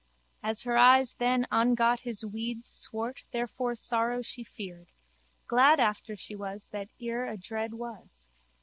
[0.41, 4.87] As her eyes then ongot his weeds swart therefor sorrow she feared.
[5.45, 8.27] Glad after she was that ere adread was.